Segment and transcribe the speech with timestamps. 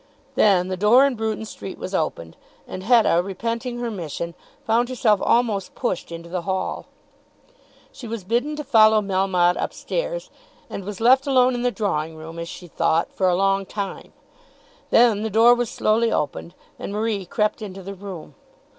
[0.33, 2.35] Then the door in Bruton Street was opened,
[2.67, 4.33] and Hetta, repenting her mission,
[4.65, 6.87] found herself almost pushed into the hall.
[7.91, 10.31] She was bidden to follow Melmotte up stairs,
[10.71, 14.11] and was left alone in the drawing room, as she thought, for a long time.
[14.89, 18.33] Then the door was slowly opened and Marie crept into the room.